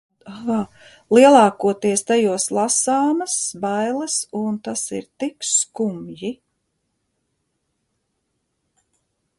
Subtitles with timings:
[1.15, 3.35] Lielākoties tajos lasāmas
[3.67, 6.33] bailes un tas ir tik skumji.